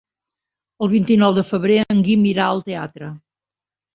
El 0.85 0.89
vint-i-nou 0.93 1.35
de 1.35 1.43
febrer 1.49 1.77
en 1.95 2.01
Guim 2.09 2.25
irà 2.31 2.47
al 2.53 2.63
teatre. 2.71 3.11